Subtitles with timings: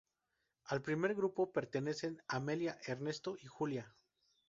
[0.63, 3.93] Al primer grupo pertenecen Amelia, Ernesto y Julia.